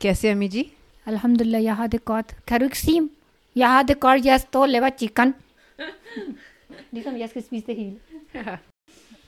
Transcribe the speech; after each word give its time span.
कैसे 0.00 0.30
अम्मी 0.30 0.48
जी? 0.48 0.62
अलहमदुल्ला 1.06 1.58
यहाँ 1.58 1.88
देखो 1.88 2.20
खैर 2.48 2.68
सीम 2.74 3.08
यहाँ 3.56 3.84
देखो 3.84 4.14
यस 4.26 4.46
तो 4.52 4.64
लेवा 4.64 4.88
चिकन। 4.88 5.32
दिसम 6.94 7.16
यस 7.16 7.32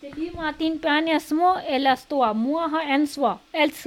तेली 0.00 0.30
तो 2.10 2.32
मुआ 2.34 2.66
हा 2.66 2.80
एंसवा 2.82 3.38
एल्स। 3.54 3.86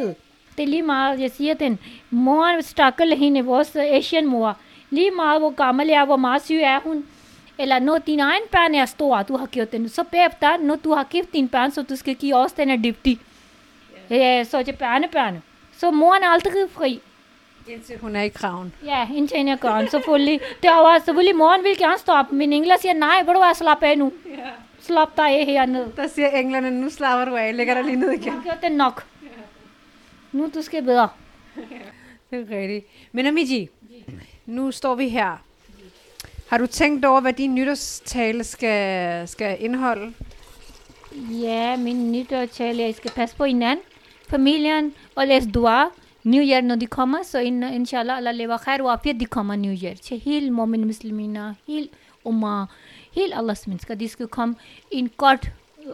तेली 0.57 0.81
मा 0.81 2.59
स्टाकल 2.61 3.13
एशियन 3.77 4.25
मुआ। 4.27 4.55
ली 4.91 5.09
मा 5.09 5.33
वो 5.35 5.49
कामल 5.49 5.89
या 5.89 6.03
वो 6.03 6.17
हुन। 6.85 7.03
एला 7.59 7.79
नो 7.79 7.97
तीन 7.99 8.19
आयन 8.21 8.45
तू 8.97 9.09
तो 9.23 9.37
नो 10.57 10.75
तू 10.75 10.93
तीन 11.31 11.47
सो 11.71 11.81
तुसके 11.83 12.13
की 12.13 12.31
डिप्टी। 12.77 13.17
सोचे 14.45 14.71
पैन 14.71 15.07
पैन। 15.07 15.41
Har. 15.85 15.91
Så 15.91 15.95
har. 15.95 15.95
Ja, 15.95 15.97
moren 15.97 16.23
er 16.23 16.27
aldrig 16.27 16.53
fri. 16.71 17.01
Indtil 17.67 17.99
hun 17.99 18.15
er 18.15 18.21
i 18.21 18.29
kraven. 18.29 18.73
Ja, 18.85 19.07
indtil 19.15 19.45
jeg 19.45 19.57
gør 19.61 19.77
den, 19.77 19.89
selvfølgelig. 19.89 20.39
Det 20.63 20.69
er 20.69 20.75
jo 20.75 20.99
selvfølgelig, 21.05 21.35
moren 21.35 21.63
vil 21.63 21.77
gerne 21.77 21.97
stoppe, 21.97 22.35
men 22.35 22.53
Engler 22.53 22.75
siger, 22.81 22.93
nej, 22.93 23.23
vil 23.25 23.33
du 23.33 23.39
være 23.39 23.55
slap 23.55 23.83
af 23.83 23.97
nu? 23.97 24.13
Ja. 24.37 24.49
Slap 24.79 25.17
dig 25.17 25.25
af 25.39 25.45
hernede. 25.45 25.91
Der 25.95 26.07
siger 26.07 26.29
englerne, 26.29 26.71
nu 26.71 26.89
slapper 26.89 27.25
du 27.25 27.35
af, 27.35 27.57
lægger 27.57 27.73
dig 27.73 27.83
lige 27.83 27.95
ned 27.95 28.11
igen. 28.11 28.33
har 28.33 28.43
gjort 28.43 28.61
det 28.61 28.71
nok. 28.71 29.05
Nu 30.31 30.51
du 30.55 30.61
skal 30.61 30.83
bedre. 30.83 31.09
Det 32.31 32.51
er 32.51 32.57
rigtigt. 32.57 32.85
Men 33.11 33.25
Amiji, 33.27 33.69
nu 34.45 34.71
står 34.71 34.95
vi 34.95 35.09
her. 35.09 35.37
Har 36.49 36.57
du 36.57 36.67
tænkt 36.67 37.05
over, 37.05 37.21
hvad 37.21 37.33
din 37.33 37.55
nytårstale 37.55 38.43
skal, 38.43 39.27
skal 39.27 39.57
indeholde? 39.59 40.13
Ja, 41.31 41.77
min 41.77 42.11
nytårstale, 42.11 42.83
jeg 42.83 42.95
skal 42.95 43.11
passe 43.11 43.35
på 43.35 43.45
hinanden, 43.45 43.85
familien 44.33 44.93
og 45.15 45.27
læse 45.27 45.49
dua. 45.51 45.85
New 46.23 46.41
Year, 46.41 46.61
når 46.61 46.75
de 46.75 46.87
kommer, 46.87 47.23
så 47.23 47.39
in, 47.39 47.63
inshallah, 47.63 48.17
Allah 48.17 48.35
lever 48.35 48.57
khair 48.57 48.83
og 48.83 48.93
afiyat, 48.93 49.19
de 49.19 49.25
kommer 49.25 49.55
New 49.55 49.75
Year. 49.83 49.95
Til 49.95 50.19
hele 50.19 50.49
mu'min 50.49 50.85
muslimina, 50.85 51.53
hele 51.67 51.87
umma, 52.23 52.65
hele 53.11 53.37
Allahs 53.37 53.67
mennesker, 53.67 53.95
de 53.95 54.07
skal 54.07 54.27
komme 54.27 54.55
i 54.91 54.97
en 54.97 55.09
godt 55.17 55.51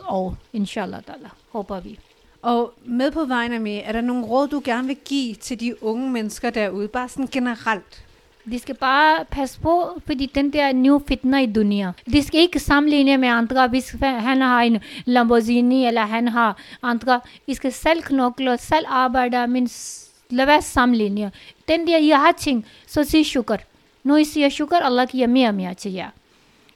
år, 0.08 0.38
inshallah, 0.54 1.02
ta'ala, 1.10 1.30
håber 1.52 1.80
vi. 1.80 2.00
Og 2.42 2.73
med 2.86 3.12
på 3.12 3.26
vejen 3.26 3.54
af 3.54 3.62
med, 3.62 3.82
er 3.84 3.92
der 3.92 4.02
nogle 4.02 4.26
råd, 4.26 4.48
du 4.48 4.62
gerne 4.64 4.88
vil 4.88 4.98
give 5.06 5.34
til 5.36 5.60
de 5.60 5.84
unge 5.84 6.12
mennesker 6.12 6.50
derude? 6.50 6.88
Bare 6.88 7.10
sådan 7.10 7.28
generelt. 7.28 8.06
De 8.52 8.59
skal 8.59 8.75
bare 8.75 9.25
passe 9.25 9.59
på, 9.59 10.02
fordi 10.05 10.25
den 10.36 10.53
der 10.53 10.72
new 10.73 11.00
fitna 11.08 11.42
i 11.42 11.45
dunia. 11.45 11.92
De 12.05 12.23
skal 12.23 12.39
ikke 12.39 12.59
sammenligne 12.59 13.17
med 13.17 13.30
andre, 13.30 13.67
hvis 13.67 13.95
han 14.02 14.42
har 14.42 14.61
en 14.61 14.80
Lamborghini, 15.05 15.86
eller 15.86 16.02
han 16.02 16.28
har 16.28 16.58
andre. 16.83 17.22
I 17.47 17.53
skal 17.53 17.73
selv 17.73 18.02
knokle, 18.02 18.58
selv 18.58 18.86
arbejde, 18.88 19.47
men 19.47 19.70
lad 20.30 20.45
være 20.45 20.61
sammenligne. 20.61 21.31
Den 21.67 21.88
der, 21.88 21.97
jeg 21.97 22.20
har 22.20 22.31
ting, 22.31 22.66
så 22.88 23.03
sig 23.03 23.25
sukker. 23.25 23.58
Nu 24.03 24.16
I 24.16 24.23
siger 24.23 24.50
sukker, 24.50 24.77
Allah 24.77 25.08
giver 25.08 25.27
mere 25.27 25.47
og 25.47 25.55
mere 25.55 25.73
til 25.73 25.94
jer. 25.94 26.09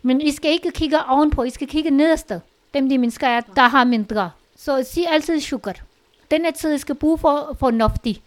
Men 0.02 0.22
I 0.22 0.32
skal 0.32 0.52
ikke 0.52 0.72
kigge 0.72 1.06
ovenpå, 1.06 1.44
I 1.44 1.50
skal 1.50 1.68
kigge 1.68 1.90
nederst. 1.90 2.32
Dem 2.74 2.90
de 2.90 2.98
mennesker 2.98 3.28
er, 3.28 3.42
der 3.56 3.68
har 3.68 3.84
mindre. 3.84 4.32
Så 4.58 4.84
sig 4.84 5.08
altid 5.08 5.40
sukker. 5.40 5.74
Den 6.32 6.46
er 6.46 6.52
tid, 6.52 6.74
I 6.76 6.78
skal 6.78 6.96
bruge 6.96 7.18
for 7.18 7.56
fornuftigt. 7.60 8.22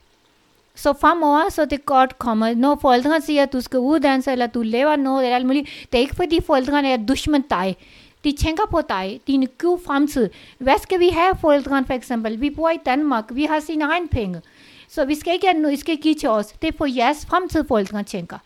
Så 0.77 0.93
fremover, 0.93 1.51
så 1.51 1.65
det 1.65 1.87
godt 1.87 2.19
kommer. 2.19 2.55
Når 2.55 2.79
forældrene 2.81 3.21
siger, 3.23 3.43
at 3.43 3.53
du 3.53 3.61
skal 3.61 3.79
uddanne 3.79 4.23
sig, 4.23 4.33
eller 4.33 4.47
du 4.47 4.63
laver 4.63 4.97
noget, 4.97 5.25
eller 5.25 5.37
alt 5.37 5.47
muligt, 5.47 5.87
det 5.93 5.99
er 5.99 6.03
ikke 6.03 6.17
fordi 6.17 6.41
forældrene 6.47 6.91
er 6.91 6.97
dushman 6.97 7.45
dig. 7.51 7.77
De 8.25 8.33
tænker 8.33 8.63
på 8.71 8.81
dig, 8.89 9.21
din 9.27 9.49
god 9.59 9.79
fremtid. 9.87 10.31
Hvad 10.59 10.75
skal 10.83 11.01
vi 11.01 11.09
have, 11.09 11.37
forældrene 11.41 11.87
for 11.87 11.95
eksempel? 11.95 12.41
Vi 12.41 12.51
bor 12.51 12.71
i 12.71 12.79
Danmark, 12.87 13.25
vi 13.31 13.45
har 13.45 13.61
sine 13.61 13.85
egne 13.85 14.09
penge. 14.09 14.41
Så 14.89 15.05
vi 15.05 15.15
skal 15.15 15.33
ikke 15.33 15.47
have 15.47 15.61
noget, 15.61 15.75
I 15.75 15.81
skal 15.81 15.97
give 15.97 16.15
til 16.15 16.29
os. 16.29 16.47
Det 16.47 16.69
er 16.69 16.79
på 16.79 16.87
jeres 16.87 17.27
fremtid, 17.27 17.65
forældrene 17.69 18.05
tænker. 18.05 18.39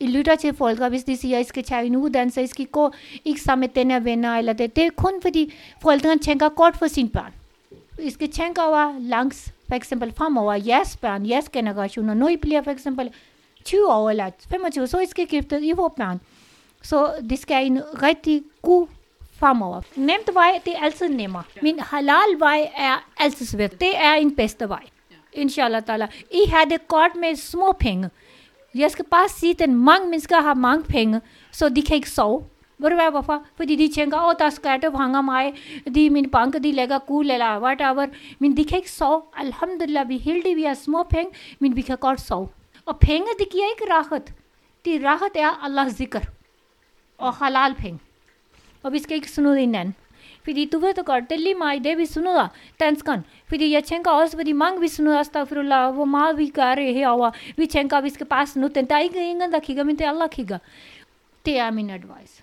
I 0.00 0.06
lytter 0.06 0.36
til 0.36 0.54
forældre, 0.54 0.88
hvis 0.88 1.04
de 1.04 1.16
siger, 1.16 1.38
at 1.38 1.44
I 1.44 1.48
skal 1.48 1.64
tage 1.64 1.86
en 1.86 1.96
uddannelse, 1.96 2.42
I 2.42 2.46
skal 2.46 2.66
gå 2.66 2.92
ikke 3.24 3.40
sammen 3.40 3.60
med 3.60 3.68
den 3.68 3.90
her 3.90 4.00
venner, 4.00 4.38
eller 4.38 4.52
det. 4.52 4.76
Det 4.76 4.84
er 4.84 4.90
kun 4.96 5.12
fordi 5.22 5.54
forældrene 5.82 6.18
tænker 6.18 6.48
godt 6.48 6.76
for 6.76 6.86
sine 6.86 7.08
børn. 7.08 7.32
I 8.02 8.10
skal 8.10 8.30
tænke 8.30 8.60
over 8.62 8.94
langs, 9.00 9.52
for 9.68 9.74
eksempel 9.74 10.12
fremover, 10.16 10.54
jeres 10.54 10.96
børn, 10.96 11.28
jeres 11.28 11.48
generationer. 11.48 12.14
Når 12.14 12.28
I 12.28 12.36
bliver 12.36 12.62
for 12.62 12.70
eksempel 12.70 13.10
20 13.64 13.92
år 13.92 14.10
eller 14.10 14.30
25, 14.50 14.86
så 14.86 14.98
I 14.98 15.06
skal 15.06 15.26
gifte 15.26 15.60
I 15.60 15.72
får 15.74 15.88
børn. 15.88 16.20
Så 16.82 17.12
det 17.30 17.38
skal 17.38 17.66
en 17.66 17.80
rigtig 18.02 18.42
god 18.62 18.86
fremover. 19.32 19.80
Nemt 19.96 20.30
vej, 20.32 20.60
det 20.64 20.72
er 20.76 20.84
altid 20.84 21.08
nemmere. 21.08 21.42
Min 21.62 21.80
halal 21.80 22.38
vej 22.38 22.70
er 22.76 23.08
altid 23.18 23.46
svært. 23.46 23.80
Det 23.80 23.96
er 23.96 24.14
en 24.14 24.36
bedste 24.36 24.68
vej. 24.68 24.82
Inshallah 25.32 25.82
ta'ala. 25.90 26.06
I 26.30 26.50
har 26.50 26.64
det 26.64 26.88
godt 26.88 27.16
med 27.20 27.36
små 27.36 27.72
penge. 27.80 28.10
Jeg 28.74 28.90
skal 28.90 29.04
bare 29.04 29.28
sige, 29.28 29.62
at 29.62 29.70
mange 29.70 30.08
mennesker 30.08 30.40
har 30.40 30.54
mange 30.54 30.84
penge, 30.84 31.20
så 31.52 31.68
de 31.68 31.82
kan 31.82 31.96
ikke 31.96 32.10
sove. 32.10 32.44
Ved 32.82 32.90
du 32.90 32.96
hvad, 32.96 33.10
hvorfor? 33.10 33.42
Fordi 33.56 33.76
de 33.76 33.88
tænker, 33.94 34.18
åh, 34.18 34.26
oh, 34.26 34.34
der 34.38 34.50
skal 34.50 34.82
det 34.82 34.92
vranger 34.92 35.20
mig. 35.20 35.54
De, 35.94 36.10
min 36.10 36.30
bank, 36.30 36.54
de 36.54 36.72
lægger 36.72 36.98
kul 36.98 37.30
eller 37.30 37.60
whatever. 37.60 38.06
Men 38.38 38.56
de 38.56 38.64
kan 38.64 38.78
ikke 38.78 38.90
sove. 38.90 39.22
Alhamdulillah, 39.36 40.08
vi 40.08 40.16
er 40.16 40.20
heldige, 40.20 40.54
vi 40.54 40.62
har 40.62 40.74
små 40.74 41.02
penge, 41.02 41.32
men 41.58 41.76
vi 41.76 41.82
kan 41.82 41.98
godt 41.98 42.20
sove. 42.20 42.48
Og 42.86 42.98
penge, 42.98 43.26
det 43.38 43.48
giver 43.50 43.64
ikke 43.74 43.84
eh, 43.86 43.94
rahat. 43.94 44.32
Det 44.84 45.04
rahat 45.04 45.34
er 45.34 45.64
Allahs 45.64 45.92
zikr. 45.92 46.18
Og 47.18 47.32
halal 47.32 47.74
penge. 47.74 48.00
Og 48.82 48.92
vi 48.92 48.98
skal 48.98 49.16
ikke 49.16 49.30
snude 49.30 49.58
hinanden. 49.58 49.94
Fordi 50.44 50.68
du 50.72 50.78
ved 50.78 50.94
det 50.94 51.06
godt, 51.06 51.30
det 51.30 51.34
er 51.34 51.40
lige 51.40 51.54
mig, 51.54 51.84
det, 51.84 51.98
vi 51.98 52.06
snuder 52.06 52.48
danskeren. 52.80 53.24
Fordi 53.46 53.72
jeg 53.72 53.84
tænker 53.84 54.10
også, 54.10 54.36
fordi 54.36 54.52
mange 54.52 54.80
vi 54.80 54.88
snuder, 54.88 55.20
astagfirullah, 55.20 55.94
hvor 55.94 56.04
meget 56.04 56.38
vi 56.38 56.48
gør 56.48 56.74
det 56.74 56.94
herover. 56.94 57.30
Vi 57.56 57.66
tænker, 57.66 57.96
at 57.96 58.04
vi 58.04 58.10
skal 58.10 58.26
bare 58.26 58.46
snude 58.46 58.74
den. 58.74 58.84
Der 58.84 58.96
er 58.96 59.00
ikke 59.00 59.30
ingen, 59.30 59.52
der 59.52 59.60
kigger, 59.60 59.84
men 59.84 59.98
det 59.98 60.06
er 60.06 60.10
Allah 60.10 60.30
kigger. 60.30 60.58
Det 61.46 61.58
er 61.58 61.70
min 61.70 61.90
advice. 61.90 62.42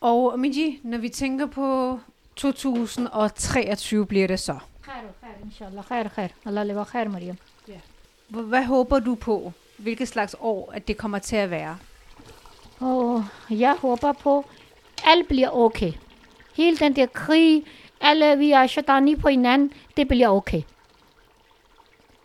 Og 0.00 0.32
Amiji, 0.32 0.80
når 0.82 0.98
vi 0.98 1.08
tænker 1.08 1.46
på 1.46 1.98
2023 2.36 4.06
bliver 4.06 4.26
det 4.26 4.40
så. 4.40 4.58
Khair, 4.84 4.94
khair, 5.20 5.32
inshallah. 5.44 5.84
Khair, 5.84 6.08
khair. 6.08 6.28
Allah 6.46 6.66
lever 6.66 6.84
khair, 6.84 7.08
Mariam. 7.08 7.36
Hvor- 8.28 8.42
Hvad 8.42 8.64
håber 8.64 8.98
du 8.98 9.14
på? 9.14 9.52
Hvilket 9.78 10.08
slags 10.08 10.36
år, 10.40 10.72
at 10.74 10.88
det 10.88 10.96
kommer 10.96 11.18
til 11.18 11.36
at 11.36 11.50
være? 11.50 11.78
Og 12.80 13.24
jeg 13.50 13.76
håber 13.78 14.12
på, 14.12 14.44
alt 15.04 15.28
bliver 15.28 15.50
okay. 15.50 15.92
Hele 16.56 16.76
den 16.76 16.96
der 16.96 17.06
krig, 17.06 17.64
alle 18.00 18.38
vi 18.38 18.50
er 18.52 18.66
shatani 18.66 19.16
på 19.16 19.28
hinanden, 19.28 19.72
det 19.96 20.08
bliver 20.08 20.28
okay. 20.28 20.62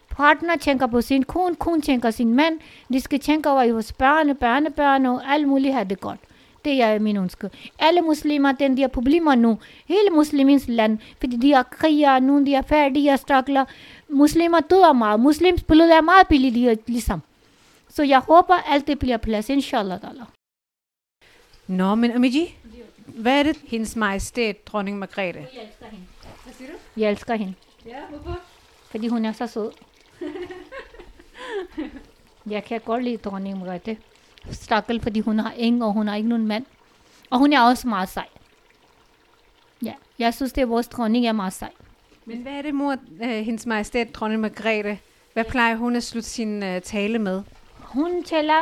Partner 0.09 0.57
tænker 0.57 0.87
på 0.87 1.01
sin 1.01 1.23
kone, 1.23 1.55
kone 1.55 1.81
tænker 1.81 2.11
sin 2.11 2.33
mand. 2.33 2.59
De 2.93 3.01
skal 3.01 3.19
tænke 3.19 3.49
over 3.49 3.73
vores 3.73 3.93
børne, 3.93 4.35
børnebørn 4.35 5.05
og 5.05 5.21
alt 5.25 5.47
muligt 5.47 5.73
har 5.73 5.83
det 5.83 5.99
godt. 5.99 6.19
Det 6.65 6.81
er 6.81 6.99
min 6.99 7.17
ønske. 7.17 7.49
Alle 7.79 8.01
muslimer, 8.01 8.51
den 8.51 8.77
de 8.77 8.81
har 8.81 8.87
problemer 8.89 9.35
nu. 9.35 9.59
Hele 9.85 10.09
muslimens 10.11 10.67
land, 10.67 10.99
fordi 11.19 11.37
de 11.37 11.53
har 11.53 11.63
kriger, 11.63 12.19
nu 12.19 12.45
de 12.45 12.53
er 12.55 12.61
færdige, 12.61 13.09
er 13.09 13.15
struggler. 13.15 13.65
Muslimer 14.09 14.59
døder 14.59 14.93
meget. 14.93 15.19
Muslims 15.19 15.63
blod 15.63 15.89
er 15.89 16.01
meget 16.01 16.27
billigt, 16.27 16.53
lige- 16.53 16.77
ligesom. 16.87 17.21
Så 17.89 18.03
jeg 18.03 18.19
håber, 18.19 18.53
alt 18.53 18.87
det 18.87 18.99
bliver 18.99 19.17
plads, 19.17 19.49
inshallah. 19.49 19.99
Nå, 21.67 21.95
men 21.95 22.11
Amiji, 22.11 22.55
hvad 23.05 23.39
er 23.39 23.43
det, 23.43 23.57
hendes 23.67 23.95
majestæt, 23.95 24.67
dronning 24.67 24.99
Margrethe? 24.99 25.39
Jeg 25.53 25.63
elsker 25.63 25.85
hende. 25.91 26.05
Hvad 26.43 26.53
siger 26.53 26.71
du? 26.71 26.77
Jeg 26.97 27.11
elsker 27.11 27.35
hende, 27.35 27.53
Ja, 27.85 27.97
hvorfor? 28.09 28.39
fordi 28.91 29.07
hun 29.07 29.25
er 29.25 29.31
så 29.31 29.47
sød. 29.47 29.71
jeg 32.49 32.63
kan 32.63 32.81
godt 32.85 33.03
lide 33.03 33.17
dronning 33.17 33.59
Margrethe. 33.59 33.97
Stakkel, 34.51 35.01
fordi 35.01 35.19
hun 35.19 35.39
har 35.39 35.51
ingen, 35.51 35.81
og 35.81 35.93
hun 35.93 36.07
har 36.07 36.15
ikke 36.15 36.29
nogen 36.29 36.47
mand. 36.47 36.65
Og 37.29 37.39
hun 37.39 37.53
er 37.53 37.61
også 37.61 37.87
meget 37.87 38.09
sej. 38.09 38.27
Ja, 39.83 39.93
jeg 40.19 40.33
synes, 40.33 40.53
det 40.53 40.61
er 40.61 40.65
vores 40.65 40.87
dronning 40.87 41.27
er 41.27 41.31
meget 41.31 41.53
sej. 41.53 41.71
Men 42.25 42.37
hvad 42.37 42.51
er 42.51 42.61
det, 42.61 42.75
mor, 42.75 42.95
øh, 43.23 43.29
hendes 43.29 43.65
majestæt, 43.65 44.15
dronning 44.15 44.41
Margrethe? 44.41 44.99
Hvad 45.33 45.43
plejer 45.45 45.75
hun 45.75 45.95
at 45.95 46.03
slutte 46.03 46.29
sin 46.29 46.63
øh, 46.63 46.81
tale 46.81 47.19
med? 47.19 47.43
Hun 47.79 48.23
taler, 48.23 48.61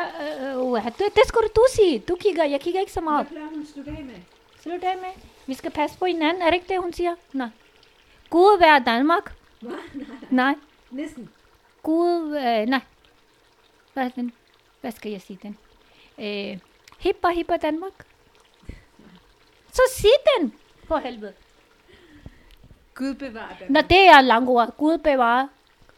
øh, 0.56 0.76
øh, 0.76 0.84
det, 0.86 1.16
det 1.16 1.24
skulle 1.28 1.48
du 1.56 1.66
sige. 1.76 2.00
Du 2.00 2.18
kigger, 2.20 2.44
jeg 2.46 2.62
kigger 2.62 2.80
ikke 2.80 2.92
så 2.92 3.02
meget. 3.02 3.28
plejer 3.28 3.46
hun 3.46 3.62
at 3.62 3.68
slutte 3.68 3.92
af 3.92 4.06
med? 4.06 4.16
Slut 4.62 4.84
af 4.84 4.96
med. 4.98 5.24
Vi 5.48 5.54
skal 5.54 5.72
passe 5.72 5.98
på 5.98 6.06
hinanden. 6.06 6.42
Er 6.42 6.46
det 6.46 6.54
ikke 6.54 6.74
det, 6.74 6.82
hun 6.82 6.94
siger? 6.94 7.16
Nej. 7.34 7.50
Gud 8.30 8.60
være 8.60 8.84
Danmark. 8.86 9.36
Hvad? 9.62 9.72
Nej. 10.30 10.56
Næsten. 10.92 11.30
Gud, 11.84 12.36
øh, 12.38 12.66
nej. 12.66 12.82
Hvad? 13.94 14.12
Hvad 14.82 14.92
skal 14.92 15.12
jeg 15.12 15.22
sige 15.22 15.40
den? 15.44 15.58
Øh, 16.20 16.58
hipper, 17.00 17.30
hipper 17.30 17.58
Danmark. 17.58 17.94
Så 19.72 19.82
sig 19.96 20.10
den, 20.38 20.54
for 20.88 20.98
helvede. 20.98 21.34
Gud 22.96 23.14
bevarer 23.14 23.56
Nå, 23.70 23.82
det 23.82 24.08
er 24.08 24.22
langt 24.22 24.50
ord. 24.50 24.78
Gud 24.78 24.98
bevarer 24.98 25.48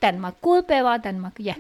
Danmark. 0.02 0.34
Gud 0.42 0.62
bevarer 0.62 0.98
Danmark, 0.98 1.34
ja. 1.40 1.54